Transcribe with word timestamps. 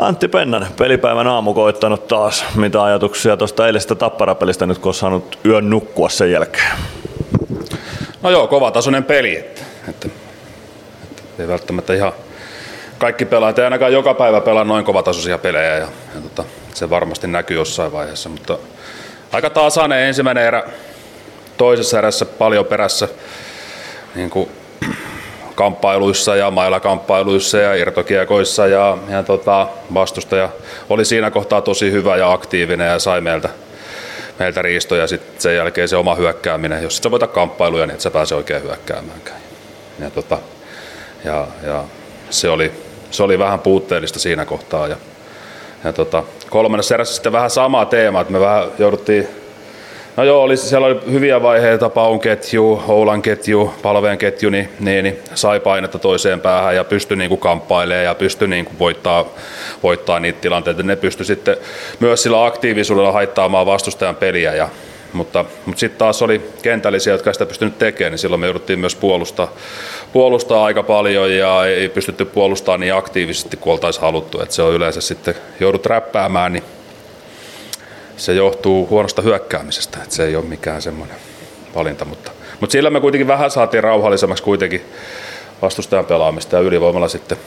Antti 0.00 0.28
Pennanen, 0.28 0.68
pelipäivän 0.78 1.26
aamu 1.26 1.54
koittanut 1.54 2.08
taas. 2.08 2.44
Mitä 2.54 2.82
ajatuksia 2.82 3.36
tuosta 3.36 3.66
eilisestä 3.66 3.94
tapparapelistä 3.94 4.66
nyt, 4.66 4.78
kun 4.78 4.94
saanut 4.94 5.38
yön 5.46 5.70
nukkua 5.70 6.08
sen 6.08 6.32
jälkeen? 6.32 6.72
No 8.22 8.30
joo, 8.30 8.46
kovatasoinen 8.46 9.04
peli. 9.04 9.36
Että, 9.36 9.60
että, 9.88 10.08
että 11.04 11.22
ei 11.38 11.48
välttämättä 11.48 11.94
ihan 11.94 12.12
kaikki 12.98 13.24
pelaajat, 13.24 13.58
ei 13.58 13.64
ainakaan 13.64 13.92
joka 13.92 14.14
päivä 14.14 14.40
pelaa 14.40 14.64
noin 14.64 14.84
kovatasoisia 14.84 15.38
pelejä 15.38 15.76
ja, 15.76 15.88
ja 16.14 16.20
tota, 16.22 16.44
se 16.74 16.90
varmasti 16.90 17.26
näkyy 17.26 17.56
jossain 17.56 17.92
vaiheessa, 17.92 18.28
mutta 18.28 18.58
aika 19.32 19.50
tasainen 19.50 19.98
ensimmäinen 19.98 20.44
erä, 20.44 20.62
toisessa 21.56 21.98
erässä 21.98 22.24
paljon 22.24 22.66
perässä 22.66 23.08
niin 24.14 24.30
kuin 24.30 24.48
kamppailuissa 25.60 26.36
ja 26.36 26.50
mailakamppailuissa 26.50 27.58
ja 27.58 27.74
irtokiekoissa 27.74 28.66
ja, 28.66 28.98
ja 29.08 29.22
tota, 29.22 29.66
vastustaja 29.94 30.48
oli 30.88 31.04
siinä 31.04 31.30
kohtaa 31.30 31.60
tosi 31.60 31.92
hyvä 31.92 32.16
ja 32.16 32.32
aktiivinen 32.32 32.88
ja 32.88 32.98
sai 32.98 33.20
meiltä, 33.20 33.48
meiltä 34.38 34.62
riistoja 34.62 35.06
sitten 35.06 35.40
sen 35.40 35.56
jälkeen 35.56 35.88
se 35.88 35.96
oma 35.96 36.14
hyökkääminen. 36.14 36.82
Jos 36.82 36.96
et 36.96 37.02
sä 37.02 37.10
voita 37.10 37.26
kamppailuja, 37.26 37.86
niin 37.86 37.94
et 37.94 38.00
sä 38.00 38.10
pääse 38.10 38.34
oikein 38.34 38.62
hyökkäämäänkään. 38.62 39.40
Ja, 39.98 40.10
tota, 40.10 40.38
ja, 41.24 41.46
ja 41.62 41.84
se, 42.30 42.48
oli, 42.48 42.72
se 43.10 43.22
oli 43.22 43.38
vähän 43.38 43.60
puutteellista 43.60 44.18
siinä 44.18 44.44
kohtaa. 44.44 44.88
Ja, 44.88 44.96
ja 45.84 45.92
tota, 45.92 46.22
kolmannessa 46.50 46.94
erässä 46.94 47.14
sitten 47.14 47.32
vähän 47.32 47.50
sama 47.50 47.84
teema, 47.84 48.20
että 48.20 48.32
me 48.32 48.40
vähän 48.40 48.64
jouduttiin 48.78 49.28
No 50.16 50.24
joo, 50.24 50.42
oli, 50.42 50.56
siellä 50.56 50.86
oli 50.86 51.00
hyviä 51.10 51.42
vaiheita, 51.42 51.88
Paun 51.88 52.20
ketju, 52.20 52.82
Oulan 52.88 53.22
ketju, 53.22 53.74
Palveen 53.82 54.18
ketju, 54.18 54.50
niin, 54.50 54.68
niin, 54.80 55.04
niin 55.04 55.18
sai 55.34 55.60
painetta 55.60 55.98
toiseen 55.98 56.40
päähän 56.40 56.76
ja 56.76 56.84
pystyi 56.84 57.16
niin 57.16 57.28
kuin 57.28 57.40
kamppailemaan 57.40 58.04
ja 58.04 58.14
pystyi 58.14 58.48
niin 58.48 58.64
kuin 58.64 58.78
voittaa, 58.78 59.24
voittaa 59.82 60.20
niitä 60.20 60.40
tilanteita. 60.40 60.82
Ne 60.82 60.96
pystyi 60.96 61.26
sitten 61.26 61.56
myös 62.00 62.22
sillä 62.22 62.44
aktiivisuudella 62.44 63.12
haittaamaan 63.12 63.66
vastustajan 63.66 64.16
peliä 64.16 64.54
ja 64.54 64.68
mutta, 65.12 65.44
mutta 65.66 65.80
sitten 65.80 65.98
taas 65.98 66.22
oli 66.22 66.50
kentällisiä, 66.62 67.12
jotka 67.12 67.32
sitä 67.32 67.46
pystynyt 67.46 67.78
tekemään, 67.78 68.12
niin 68.12 68.18
silloin 68.18 68.40
me 68.40 68.46
jouduttiin 68.46 68.78
myös 68.78 68.96
puolustaa, 68.96 69.52
puolustaa 70.12 70.64
aika 70.64 70.82
paljon 70.82 71.32
ja 71.32 71.66
ei 71.66 71.88
pystytty 71.88 72.24
puolustamaan 72.24 72.80
niin 72.80 72.94
aktiivisesti 72.94 73.56
kuin 73.56 73.72
oltaisiin 73.72 74.02
haluttu. 74.02 74.40
Et 74.42 74.50
se 74.50 74.62
on 74.62 74.74
yleensä 74.74 75.00
sitten, 75.00 75.34
joudut 75.60 75.86
räppäämään, 75.86 76.52
niin 76.52 76.64
se 78.20 78.32
johtuu 78.34 78.88
huonosta 78.88 79.22
hyökkäämisestä, 79.22 79.98
että 80.02 80.14
se 80.14 80.24
ei 80.24 80.36
ole 80.36 80.44
mikään 80.44 80.82
semmoinen 80.82 81.16
valinta, 81.74 82.04
mutta, 82.04 82.30
mutta 82.60 82.72
sillä 82.72 82.90
me 82.90 83.00
kuitenkin 83.00 83.26
vähän 83.26 83.50
saatiin 83.50 83.82
rauhallisemmaksi 83.82 84.44
kuitenkin 84.44 84.84
vastustajan 85.62 86.06
pelaamista 86.06 86.56
ja 86.56 86.62
ylivoimalla 86.62 87.08
sitten 87.08 87.38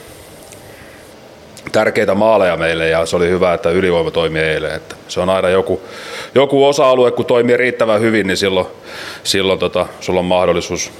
tärkeitä 1.72 2.14
maaleja 2.14 2.56
meille 2.56 2.88
ja 2.88 3.06
se 3.06 3.16
oli 3.16 3.28
hyvä, 3.28 3.54
että 3.54 3.70
ylivoima 3.70 4.10
toimi 4.10 4.38
eilen. 4.38 4.74
Että 4.74 4.94
se 5.08 5.20
on 5.20 5.30
aina 5.30 5.48
joku, 5.48 5.80
joku 6.34 6.66
osa-alue, 6.66 7.10
kun 7.10 7.26
toimii 7.26 7.56
riittävän 7.56 8.00
hyvin, 8.00 8.26
niin 8.26 8.36
silloin, 8.36 8.66
silloin 9.24 9.58
tota, 9.58 9.86
sulla 10.00 10.20
on 10.20 10.26
mahdollisuus, 10.26 10.92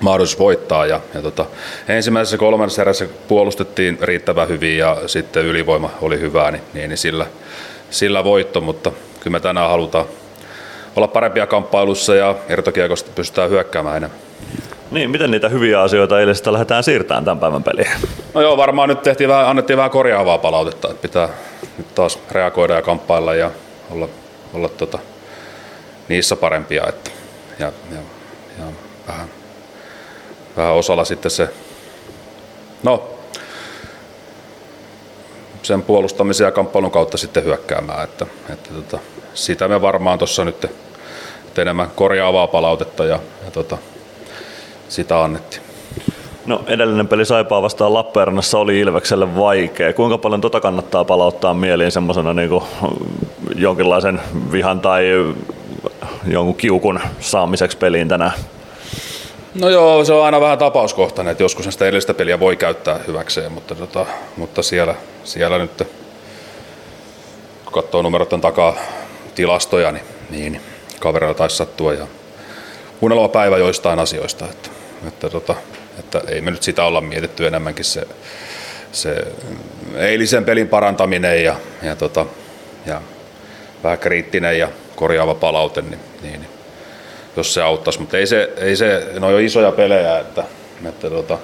mahdollisuus 0.00 0.38
voittaa. 0.38 0.86
Ja, 0.86 1.00
ja 1.14 1.22
tota, 1.22 1.46
ensimmäisessä 1.88 2.38
kolmannessa 2.38 2.82
erässä 2.82 3.06
puolustettiin 3.28 3.98
riittävän 4.02 4.48
hyvin 4.48 4.78
ja 4.78 4.96
sitten 5.06 5.44
ylivoima 5.44 5.90
oli 6.00 6.20
hyvää, 6.20 6.50
niin, 6.50 6.62
niin, 6.74 6.88
niin 6.88 6.98
sillä, 6.98 7.26
sillä 7.90 8.24
voitto, 8.24 8.60
mutta 8.60 8.92
kyllä 9.20 9.32
me 9.32 9.40
tänään 9.40 9.70
halutaan 9.70 10.06
olla 10.96 11.08
parempia 11.08 11.46
kamppailussa 11.46 12.14
ja 12.14 12.34
irtokiekosta 12.48 13.10
pystytään 13.14 13.50
hyökkäämään 13.50 13.96
enemmän. 13.96 14.20
Niin, 14.90 15.10
miten 15.10 15.30
niitä 15.30 15.48
hyviä 15.48 15.82
asioita 15.82 16.20
eilisestä 16.20 16.52
lähdetään 16.52 16.84
siirtämään 16.84 17.24
tämän 17.24 17.38
päivän 17.38 17.62
peliin? 17.62 17.90
No 18.34 18.40
joo, 18.40 18.56
varmaan 18.56 18.88
nyt 18.88 19.02
tehtiin 19.02 19.28
vähän, 19.28 19.46
annettiin 19.46 19.76
vähän 19.76 19.90
korjaavaa 19.90 20.38
palautetta, 20.38 20.90
että 20.90 21.02
pitää 21.02 21.28
nyt 21.78 21.94
taas 21.94 22.18
reagoida 22.30 22.74
ja 22.74 22.82
kamppailla 22.82 23.34
ja 23.34 23.50
olla, 23.90 24.08
olla 24.54 24.68
tota, 24.68 24.98
niissä 26.08 26.36
parempia. 26.36 26.84
Että, 26.88 27.10
ja, 27.58 27.72
ja, 27.92 27.98
ja 28.58 28.64
vähän, 29.08 29.28
vähän 30.56 30.74
osalla 30.74 31.04
sitten 31.04 31.30
se, 31.30 31.48
no 32.82 33.19
sen 35.70 35.82
puolustamisen 35.82 36.44
ja 36.44 36.52
kamppailun 36.52 36.90
kautta 36.90 37.16
sitten 37.16 37.44
hyökkäämään. 37.44 38.04
Että, 38.04 38.26
että 38.52 38.74
tota, 38.74 38.98
sitä 39.34 39.68
me 39.68 39.82
varmaan 39.82 40.18
tuossa 40.18 40.44
nyt 40.44 40.66
enemmän 41.58 41.90
korjaavaa 41.94 42.46
palautetta 42.46 43.04
ja, 43.04 43.18
ja 43.44 43.50
tota, 43.50 43.78
sitä 44.88 45.24
annettiin. 45.24 45.62
No 46.46 46.64
edellinen 46.66 47.08
peli 47.08 47.24
Saipaa 47.24 47.62
vastaan 47.62 47.94
Lappeenrannassa 47.94 48.58
oli 48.58 48.80
Ilvekselle 48.80 49.36
vaikea. 49.36 49.92
Kuinka 49.92 50.18
paljon 50.18 50.40
tota 50.40 50.60
kannattaa 50.60 51.04
palauttaa 51.04 51.54
mieliin 51.54 51.92
semmoisena 51.92 52.34
niin 52.34 52.50
jonkinlaisen 53.54 54.20
vihan 54.52 54.80
tai 54.80 55.04
jonkun 56.26 56.54
kiukun 56.54 57.00
saamiseksi 57.20 57.76
peliin 57.76 58.08
tänään? 58.08 58.32
No 59.54 59.68
joo, 59.68 60.04
se 60.04 60.12
on 60.12 60.24
aina 60.24 60.40
vähän 60.40 60.58
tapauskohtainen, 60.58 61.32
että 61.32 61.42
joskus 61.42 61.64
sitä 61.70 61.86
edellistä 61.86 62.14
peliä 62.14 62.40
voi 62.40 62.56
käyttää 62.56 63.00
hyväkseen, 63.06 63.52
mutta, 63.52 63.74
tota, 63.74 64.06
mutta 64.36 64.62
siellä, 64.62 64.94
siellä 65.24 65.58
nyt, 65.58 65.88
kun 67.64 67.72
katsoo 67.72 68.02
numeroiden 68.02 68.40
takaa 68.40 68.76
tilastoja, 69.34 69.92
niin, 69.92 70.04
niin 70.30 70.60
kavereilla 71.00 71.34
taisi 71.34 71.56
sattua 71.56 71.92
ja 71.92 72.06
kuunnella 73.00 73.28
päivä 73.28 73.58
joistain 73.58 73.98
asioista, 73.98 74.44
että, 74.44 74.70
että, 75.08 75.30
tota, 75.30 75.54
että 75.98 76.22
ei 76.28 76.40
me 76.40 76.50
nyt 76.50 76.62
sitä 76.62 76.84
olla 76.84 77.00
mietitty 77.00 77.46
enemmänkin 77.46 77.84
se, 77.84 78.06
se 78.92 79.24
eilisen 79.96 80.44
pelin 80.44 80.68
parantaminen 80.68 81.44
ja, 81.44 81.56
ja, 81.82 81.96
tota, 81.96 82.26
ja 82.86 83.02
vähän 83.82 83.98
kriittinen 83.98 84.58
ja 84.58 84.68
korjaava 84.96 85.34
palaute, 85.34 85.80
niin, 85.82 86.00
niin 86.22 86.59
jos 87.36 87.54
se 87.54 87.62
auttaisi, 87.62 88.00
mutta 88.00 88.18
ei 88.18 88.26
se, 88.26 88.52
ei 88.56 88.76
se 88.76 89.06
ne 89.20 89.26
on 89.26 89.32
jo 89.32 89.38
isoja 89.38 89.72
pelejä, 89.72 90.18
että, 90.18 90.44
että 90.88 91.10
tota, 91.10 91.38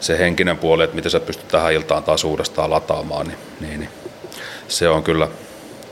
se 0.00 0.18
henkinen 0.18 0.58
puoli, 0.58 0.84
että 0.84 0.96
miten 0.96 1.10
sä 1.10 1.20
pystyt 1.20 1.48
tähän 1.48 1.72
iltaan 1.72 2.04
taas 2.04 2.24
uudestaan 2.24 2.70
lataamaan, 2.70 3.26
niin, 3.26 3.38
niin, 3.60 3.80
niin 3.80 3.90
se 4.68 4.88
on 4.88 5.02
kyllä 5.02 5.28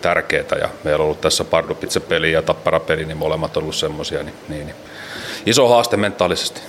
tärkeää 0.01 0.59
ja 0.61 0.69
meillä 0.85 1.03
on 1.03 1.05
ollut 1.05 1.21
tässä 1.21 1.45
Pardupitse-peli 1.45 2.33
ja 2.33 2.43
Tappara-peli, 2.43 3.05
niin 3.05 3.17
molemmat 3.17 3.57
on 3.57 3.63
ollut 3.63 3.77
semmoisia, 3.77 4.23
niin, 4.23 4.35
niin, 4.49 4.67
niin 4.67 4.77
iso 5.47 5.69
haaste 5.69 5.97
mentaalisesti. 5.97 6.61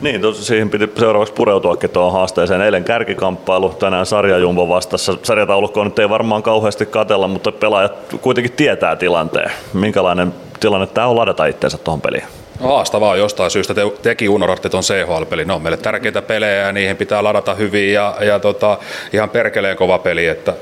Niin, 0.00 0.20
tos, 0.20 0.46
siihen 0.46 0.70
piti 0.70 0.90
seuraavaksi 0.98 1.34
pureutuakin 1.34 1.90
tuohon 1.90 2.12
haasteeseen. 2.12 2.60
Eilen 2.60 2.84
kärkikamppailu, 2.84 3.68
tänään 3.68 4.06
sarjajumbo 4.06 4.68
vastassa. 4.68 5.16
Sarjataulukkoon 5.22 5.86
nyt 5.86 5.98
ei 5.98 6.08
varmaan 6.08 6.42
kauheasti 6.42 6.86
katella, 6.86 7.28
mutta 7.28 7.52
pelaajat 7.52 7.92
kuitenkin 8.20 8.52
tietää 8.52 8.96
tilanteen. 8.96 9.50
Minkälainen 9.72 10.34
tilanne 10.60 10.86
tämä 10.86 11.06
on 11.06 11.16
ladata 11.16 11.46
itseensä 11.46 11.78
tuohon 11.78 12.00
peliin? 12.00 12.24
No 12.60 12.68
haastavaa 12.68 13.16
jostain 13.16 13.50
syystä. 13.50 13.74
Te, 13.74 13.82
teki 14.02 14.28
unohdatte 14.28 14.68
tuon 14.68 14.82
CHL-peli. 14.82 15.44
Ne 15.44 15.52
on 15.52 15.62
meille 15.62 15.76
tärkeitä 15.76 16.22
pelejä 16.22 16.66
ja 16.66 16.72
niihin 16.72 16.96
pitää 16.96 17.24
ladata 17.24 17.54
hyvin 17.54 17.92
ja, 17.92 18.16
ja 18.20 18.38
tota, 18.38 18.78
ihan 19.12 19.30
perkeleen 19.30 19.76
kova 19.76 19.98
peli. 19.98 20.26
Että 20.26 20.54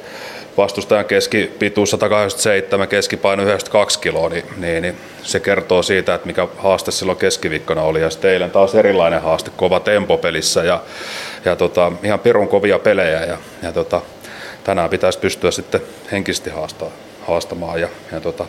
vastustajan 0.59 1.05
keskipituus 1.05 1.91
187, 1.91 2.89
keskipaino 2.89 3.43
92 3.43 3.99
kiloa, 3.99 4.29
niin, 4.29 4.45
niin, 4.57 4.83
niin, 4.83 4.97
se 5.23 5.41
kertoo 5.41 5.83
siitä, 5.83 6.15
että 6.15 6.27
mikä 6.27 6.49
haaste 6.59 6.91
silloin 6.91 7.19
keskiviikkona 7.19 7.83
oli. 7.83 8.01
Ja 8.01 8.11
sitten 8.11 8.31
eilen 8.31 8.51
taas 8.51 8.75
erilainen 8.75 9.23
haaste, 9.23 9.51
kova 9.57 9.81
tempo 9.81 10.19
pelissä 10.19 10.65
ja, 10.65 10.81
ja 11.45 11.57
tota, 11.57 11.93
ihan 12.03 12.19
pirun 12.19 12.49
kovia 12.49 12.79
pelejä. 12.79 13.25
Ja, 13.25 13.39
ja 13.63 13.73
tota, 13.73 14.01
tänään 14.65 14.91
pitäisi 14.91 15.19
pystyä 15.19 15.51
sitten 15.51 15.81
henkisesti 16.13 16.51
haastaa, 16.51 16.91
haastamaan. 17.27 17.81
Ja, 17.81 17.89
ja 18.13 18.21
tota, 18.21 18.45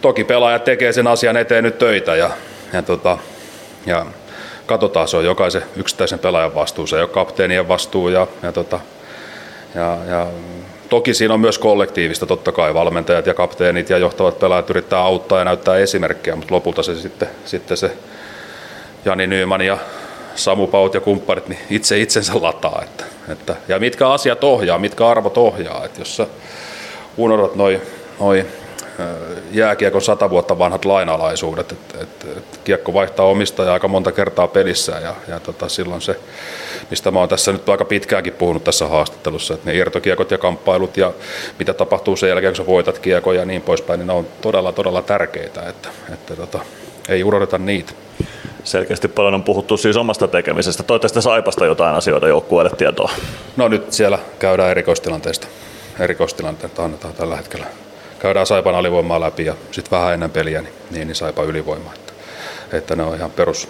toki 0.00 0.24
pelaajat 0.24 0.64
tekee 0.64 0.92
sen 0.92 1.06
asian 1.06 1.36
eteen 1.36 1.64
nyt 1.64 1.78
töitä 1.78 2.16
ja, 2.16 2.30
ja, 2.72 2.82
tota, 2.82 3.18
ja 3.86 4.06
katsotaan, 4.66 5.08
se 5.08 5.16
on 5.16 5.24
jokaisen 5.24 5.62
yksittäisen 5.76 6.18
pelaajan 6.18 6.54
vastuu, 6.54 6.86
se 6.86 7.00
ole 7.00 7.08
kapteenien 7.08 7.68
vastuu 7.68 8.08
ja, 8.08 8.26
ja, 8.42 8.52
tota, 8.52 8.80
ja, 9.74 9.98
ja 10.08 10.26
Toki 10.88 11.14
siinä 11.14 11.34
on 11.34 11.40
myös 11.40 11.58
kollektiivista, 11.58 12.26
totta 12.26 12.52
kai 12.52 12.74
valmentajat 12.74 13.26
ja 13.26 13.34
kapteenit 13.34 13.90
ja 13.90 13.98
johtavat 13.98 14.38
pelaajat 14.38 14.70
yrittää 14.70 15.00
auttaa 15.00 15.38
ja 15.38 15.44
näyttää 15.44 15.76
esimerkkejä, 15.76 16.36
mutta 16.36 16.54
lopulta 16.54 16.82
se 16.82 16.94
sitten, 16.94 17.28
sitten 17.44 17.76
se 17.76 17.90
Jani 19.04 19.26
Nyyman 19.26 19.60
ja 19.60 19.78
Samu 20.34 20.66
Paut 20.66 20.94
ja 20.94 21.00
kumppanit 21.00 21.48
niin 21.48 21.60
itse 21.70 22.00
itsensä 22.00 22.32
lataa. 22.40 22.82
Että, 22.84 23.04
että, 23.28 23.56
ja 23.68 23.78
mitkä 23.78 24.10
asiat 24.10 24.44
ohjaa, 24.44 24.78
mitkä 24.78 25.08
arvot 25.08 25.38
ohjaa. 25.38 25.84
Että 25.84 26.00
jos 26.00 26.16
sä 26.16 26.26
unohdat 27.16 27.54
noin 27.54 27.80
noi 28.20 28.46
jääkiekon 29.52 30.02
sata 30.02 30.30
vuotta 30.30 30.58
vanhat 30.58 30.84
lainalaisuudet, 30.84 31.72
että 31.72 31.98
et, 32.00 32.36
et 32.36 32.60
kiekko 32.64 32.94
vaihtaa 32.94 33.26
omistajaa 33.26 33.72
aika 33.72 33.88
monta 33.88 34.12
kertaa 34.12 34.48
pelissä 34.48 34.92
ja, 34.92 35.14
ja 35.28 35.40
tota, 35.40 35.68
silloin 35.68 36.00
se, 36.00 36.16
mistä 36.90 37.10
mä 37.10 37.18
oon 37.18 37.28
tässä 37.28 37.52
nyt 37.52 37.68
aika 37.68 37.84
pitkäänkin 37.84 38.32
puhunut 38.32 38.64
tässä 38.64 38.86
haastattelussa, 38.86 39.54
että 39.54 39.70
ne 39.70 39.76
irtokiekot 39.76 40.30
ja 40.30 40.38
kamppailut 40.38 40.96
ja 40.96 41.12
mitä 41.58 41.74
tapahtuu 41.74 42.16
sen 42.16 42.28
jälkeen, 42.28 42.52
kun 42.52 42.56
sä 42.56 42.66
voitat 42.66 42.98
kiekon 42.98 43.36
ja 43.36 43.44
niin 43.44 43.62
poispäin, 43.62 43.98
niin 43.98 44.06
ne 44.06 44.12
on 44.12 44.26
todella, 44.40 44.72
todella 44.72 45.02
tärkeitä, 45.02 45.62
että, 45.68 45.88
että 46.12 46.36
tota, 46.36 46.60
ei 47.08 47.24
unohdeta 47.24 47.58
niitä. 47.58 47.92
Selkeästi 48.64 49.08
paljon 49.08 49.34
on 49.34 49.42
puhuttu 49.42 49.76
siis 49.76 49.96
omasta 49.96 50.28
tekemisestä. 50.28 50.82
Toivottavasti 50.82 51.22
Saipasta 51.22 51.66
jotain 51.66 51.96
asioita 51.96 52.28
joukkueelle 52.28 52.70
tietoa. 52.78 53.10
No 53.56 53.68
nyt 53.68 53.92
siellä 53.92 54.18
käydään 54.38 54.70
erikoistilanteesta. 54.70 55.46
Erikoistilanteesta 56.00 56.84
annetaan 56.84 57.14
tällä 57.14 57.36
hetkellä. 57.36 57.66
Käydään 58.18 58.46
Saipan 58.46 58.74
alivoimaa 58.74 59.20
läpi 59.20 59.44
ja 59.44 59.54
sitten 59.70 59.98
vähän 59.98 60.14
ennen 60.14 60.30
peliä 60.30 60.62
niin, 60.62 60.74
niin, 60.90 61.06
niin 61.06 61.14
Saipa 61.14 61.42
ylivoimaa. 61.42 61.92
Että, 61.94 62.12
että 62.72 62.96
ne 62.96 63.02
on 63.02 63.16
ihan 63.16 63.30
perus, 63.30 63.68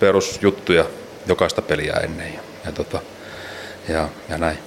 perusjuttuja 0.00 0.84
jokaista 1.26 1.62
peliä 1.62 1.94
ennen 1.94 2.34
ja, 2.34 2.40
ja, 2.66 2.72
tota, 2.72 3.00
ja, 3.88 4.08
ja 4.28 4.38
näin. 4.38 4.58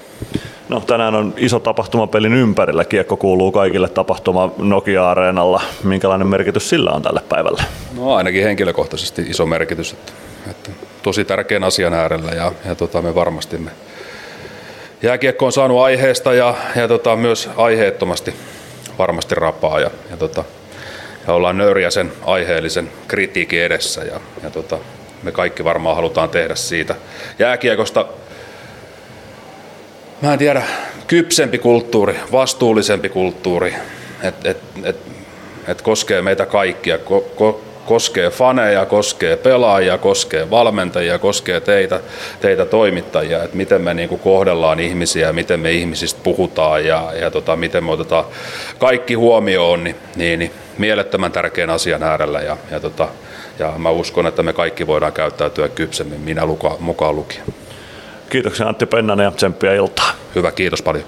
No, 0.69 0.79
tänään 0.79 1.15
on 1.15 1.33
iso 1.37 1.59
tapahtuma 1.59 2.07
pelin 2.07 2.33
ympärillä. 2.33 2.85
Kiekko 2.85 3.17
kuuluu 3.17 3.51
kaikille 3.51 3.89
tapahtuma 3.89 4.51
Nokia-areenalla. 4.57 5.61
Minkälainen 5.83 6.27
merkitys 6.27 6.69
sillä 6.69 6.91
on 6.91 7.01
tälle 7.01 7.21
päivälle? 7.29 7.63
No 7.97 8.15
ainakin 8.15 8.43
henkilökohtaisesti 8.43 9.21
iso 9.21 9.45
merkitys. 9.45 9.91
Että, 9.91 10.11
että 10.51 10.71
tosi 11.03 11.25
tärkeän 11.25 11.63
asian 11.63 11.93
äärellä 11.93 12.31
ja, 12.31 12.51
ja 12.65 12.75
tota, 12.75 13.01
me 13.01 13.15
varmasti 13.15 13.57
me 13.57 13.71
jääkiekko 15.01 15.45
on 15.45 15.51
saanut 15.51 15.81
aiheesta 15.81 16.33
ja, 16.33 16.53
ja 16.75 16.87
tota, 16.87 17.15
myös 17.15 17.49
aiheettomasti 17.57 18.33
varmasti 19.01 19.36
rapaa 19.36 19.80
ja, 19.80 19.92
ja, 20.12 20.18
tota, 20.18 20.44
ja 21.27 21.33
ollaan 21.33 21.57
nöyriä 21.57 21.92
sen 21.92 22.12
aiheellisen 22.25 22.92
kritiikin 23.07 23.62
edessä 23.62 24.03
ja, 24.03 24.19
ja 24.44 24.50
tota, 24.50 24.77
me 25.24 25.31
kaikki 25.31 25.63
varmaan 25.63 25.95
halutaan 25.95 26.30
tehdä 26.30 26.56
siitä 26.56 26.95
jääkiekosta. 27.39 28.06
Mä 30.21 30.33
en 30.33 30.39
tiedä, 30.39 30.63
kypsempi 31.07 31.57
kulttuuri, 31.57 32.19
vastuullisempi 32.31 33.09
kulttuuri, 33.09 33.75
että 34.24 34.50
et, 34.51 34.57
et, 34.83 34.98
et 35.68 35.81
koskee 35.81 36.21
meitä 36.21 36.45
kaikkia, 36.45 36.98
ko, 36.98 37.21
ko, 37.36 37.62
koskee 37.85 38.29
faneja, 38.29 38.85
koskee 38.85 39.37
pelaajia, 39.37 39.97
koskee 39.97 40.49
valmentajia, 40.49 41.19
koskee 41.19 41.59
teitä, 41.59 41.99
teitä 42.41 42.65
toimittajia, 42.65 43.43
että 43.43 43.57
miten 43.57 43.81
me 43.81 43.93
niinku 43.93 44.17
kohdellaan 44.17 44.79
ihmisiä, 44.79 45.33
miten 45.33 45.59
me 45.59 45.71
ihmisistä 45.71 46.19
puhutaan 46.23 46.85
ja, 46.85 47.13
ja 47.21 47.31
tota, 47.31 47.55
miten 47.55 47.83
me 47.83 47.91
otetaan 47.91 48.25
kaikki 48.79 49.13
huomioon, 49.13 49.83
niin, 49.83 49.95
niin, 50.15 50.39
niin 50.39 50.51
mielettömän 50.77 51.31
tärkeän 51.31 51.69
asian 51.69 52.03
äärellä 52.03 52.41
ja, 52.41 52.57
ja, 52.71 52.79
tota, 52.79 53.07
ja 53.59 53.73
mä 53.77 53.89
uskon, 53.89 54.27
että 54.27 54.43
me 54.43 54.53
kaikki 54.53 54.87
voidaan 54.87 55.13
käyttäytyä 55.13 55.69
kypsemmin, 55.69 56.21
minä 56.21 56.45
luka, 56.45 56.77
mukaan 56.79 57.15
lukien. 57.15 57.43
Kiitoksia 58.29 58.67
Antti 58.67 58.85
Pennanen 58.85 59.23
ja 59.23 59.31
tsemppiä 59.31 59.73
iltaa. 59.73 60.11
Hyvä, 60.35 60.51
kiitos 60.51 60.81
paljon. 60.81 61.05